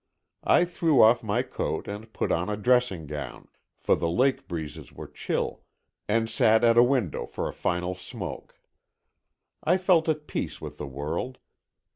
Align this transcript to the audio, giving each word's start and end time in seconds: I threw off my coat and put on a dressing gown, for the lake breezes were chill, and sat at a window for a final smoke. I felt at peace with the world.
I 0.43 0.65
threw 0.65 0.99
off 1.03 1.21
my 1.21 1.43
coat 1.43 1.87
and 1.87 2.11
put 2.11 2.31
on 2.31 2.49
a 2.49 2.57
dressing 2.57 3.05
gown, 3.05 3.49
for 3.77 3.95
the 3.95 4.09
lake 4.09 4.47
breezes 4.47 4.91
were 4.91 5.05
chill, 5.07 5.61
and 6.07 6.27
sat 6.27 6.63
at 6.63 6.75
a 6.75 6.81
window 6.81 7.27
for 7.27 7.47
a 7.47 7.53
final 7.53 7.93
smoke. 7.93 8.55
I 9.63 9.77
felt 9.77 10.09
at 10.09 10.25
peace 10.25 10.59
with 10.59 10.79
the 10.79 10.87
world. 10.87 11.37